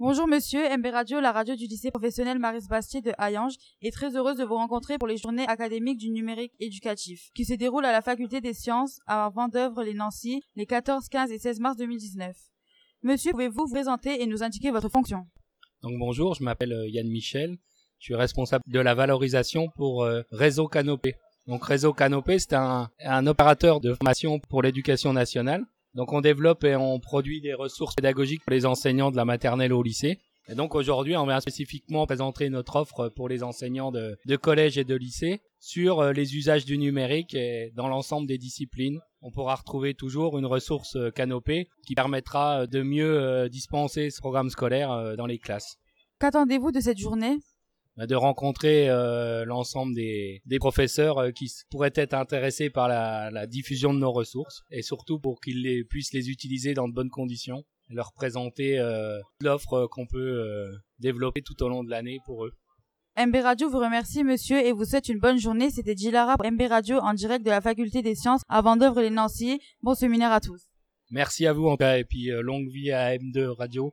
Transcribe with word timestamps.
Bonjour 0.00 0.26
monsieur, 0.26 0.60
MB 0.76 0.86
Radio, 0.86 1.20
la 1.20 1.30
radio 1.30 1.54
du 1.54 1.68
lycée 1.68 1.92
professionnel 1.92 2.40
Maris 2.40 2.66
Bastier 2.68 3.00
de 3.00 3.12
Hayange, 3.16 3.54
est 3.80 3.92
très 3.92 4.16
heureuse 4.16 4.36
de 4.36 4.42
vous 4.42 4.56
rencontrer 4.56 4.98
pour 4.98 5.06
les 5.06 5.16
journées 5.16 5.46
académiques 5.46 5.98
du 5.98 6.10
numérique 6.10 6.52
éducatif, 6.58 7.30
qui 7.32 7.44
se 7.44 7.54
déroulent 7.54 7.84
à 7.84 7.92
la 7.92 8.02
faculté 8.02 8.40
des 8.40 8.54
sciences 8.54 8.98
à 9.06 9.30
Vendœuvre-les-Nancy 9.32 10.42
les 10.56 10.66
14, 10.66 11.08
15 11.08 11.30
et 11.30 11.38
16 11.38 11.60
mars 11.60 11.76
2019. 11.76 12.34
Monsieur, 13.04 13.30
pouvez-vous 13.30 13.66
vous 13.66 13.72
présenter 13.72 14.20
et 14.20 14.26
nous 14.26 14.42
indiquer 14.42 14.72
votre 14.72 14.88
fonction? 14.88 15.28
Donc 15.80 15.96
bonjour, 16.00 16.34
je 16.34 16.42
m'appelle 16.42 16.72
euh, 16.72 16.88
Yann 16.88 17.06
Michel, 17.06 17.56
je 18.00 18.06
suis 18.06 18.16
responsable 18.16 18.64
de 18.66 18.80
la 18.80 18.96
valorisation 18.96 19.68
pour 19.76 20.02
euh, 20.02 20.22
Réseau 20.32 20.66
Canopé. 20.66 21.14
Donc 21.46 21.64
Réseau 21.64 21.92
Canopé, 21.92 22.40
c'est 22.40 22.54
un, 22.54 22.90
un 22.98 23.26
opérateur 23.28 23.80
de 23.80 23.94
formation 23.94 24.40
pour 24.40 24.60
l'éducation 24.60 25.12
nationale 25.12 25.64
donc 25.94 26.12
on 26.12 26.20
développe 26.20 26.64
et 26.64 26.76
on 26.76 26.98
produit 26.98 27.40
des 27.40 27.54
ressources 27.54 27.94
pédagogiques 27.94 28.42
pour 28.44 28.52
les 28.52 28.66
enseignants 28.66 29.10
de 29.10 29.16
la 29.16 29.24
maternelle 29.24 29.72
au 29.72 29.82
lycée. 29.82 30.18
Et 30.48 30.54
donc 30.54 30.74
aujourd'hui, 30.74 31.16
on 31.16 31.24
vient 31.24 31.40
spécifiquement 31.40 32.04
présenter 32.04 32.50
notre 32.50 32.76
offre 32.76 33.08
pour 33.08 33.28
les 33.28 33.42
enseignants 33.42 33.90
de, 33.90 34.18
de 34.26 34.36
collège 34.36 34.76
et 34.76 34.84
de 34.84 34.94
lycée 34.94 35.40
sur 35.58 36.00
euh, 36.00 36.12
les 36.12 36.36
usages 36.36 36.66
du 36.66 36.76
numérique 36.76 37.32
et 37.34 37.72
dans 37.76 37.88
l'ensemble 37.88 38.26
des 38.26 38.36
disciplines. 38.36 39.00
On 39.22 39.30
pourra 39.30 39.54
retrouver 39.54 39.94
toujours 39.94 40.36
une 40.38 40.44
ressource 40.44 40.96
euh, 40.96 41.10
canopée 41.10 41.68
qui 41.86 41.94
permettra 41.94 42.62
euh, 42.62 42.66
de 42.66 42.82
mieux 42.82 43.48
dispenser 43.48 44.10
ce 44.10 44.20
programme 44.20 44.50
scolaire 44.50 45.16
dans 45.16 45.26
les 45.26 45.38
classes. 45.38 45.76
Qu'attendez-vous 46.20 46.72
de 46.72 46.80
cette 46.80 46.98
journée? 46.98 47.38
De 47.96 48.14
rencontrer 48.14 48.88
euh, 48.88 49.44
l'ensemble 49.44 49.94
des, 49.94 50.42
des, 50.46 50.58
professeurs 50.58 51.18
euh, 51.18 51.30
qui 51.30 51.50
pourraient 51.70 51.92
être 51.94 52.14
intéressés 52.14 52.70
par 52.70 52.88
la, 52.88 53.30
la, 53.30 53.46
diffusion 53.46 53.94
de 53.94 53.98
nos 53.98 54.10
ressources 54.10 54.62
et 54.70 54.82
surtout 54.82 55.20
pour 55.20 55.40
qu'ils 55.40 55.62
les, 55.62 55.84
puissent 55.84 56.12
les 56.12 56.28
utiliser 56.28 56.74
dans 56.74 56.88
de 56.88 56.92
bonnes 56.92 57.10
conditions 57.10 57.62
leur 57.90 58.12
présenter 58.14 58.78
euh, 58.78 59.20
l'offre 59.40 59.86
qu'on 59.90 60.06
peut 60.06 60.72
développer 60.98 61.42
tout 61.42 61.62
au 61.62 61.68
long 61.68 61.84
de 61.84 61.90
l'année 61.90 62.18
pour 62.24 62.46
eux. 62.46 62.52
MB 63.18 63.36
Radio 63.42 63.68
vous 63.68 63.78
remercie 63.78 64.24
monsieur 64.24 64.56
et 64.56 64.72
vous 64.72 64.86
souhaite 64.86 65.08
une 65.10 65.20
bonne 65.20 65.38
journée. 65.38 65.70
C'était 65.70 65.94
Gilara 65.94 66.38
pour 66.38 66.50
MB 66.50 66.62
Radio 66.62 66.96
en 66.98 67.12
direct 67.12 67.44
de 67.44 67.50
la 67.50 67.60
Faculté 67.60 68.00
des 68.00 68.14
Sciences 68.14 68.40
à 68.48 68.62
Vendœuvre 68.62 69.02
les 69.02 69.10
Nancy. 69.10 69.60
Bon 69.82 69.94
séminaire 69.94 70.32
à 70.32 70.40
tous. 70.40 70.62
Merci 71.10 71.46
à 71.46 71.52
vous 71.52 71.66
en 71.66 71.76
cas 71.76 71.98
et 71.98 72.04
puis 72.04 72.30
longue 72.40 72.68
vie 72.68 72.90
à 72.90 73.14
M2 73.16 73.48
Radio. 73.48 73.92